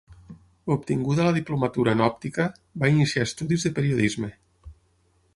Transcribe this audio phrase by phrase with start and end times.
[0.75, 2.45] Obtinguda la diplomatura en Òptica,
[2.83, 4.31] va iniciar estudis de Periodisme.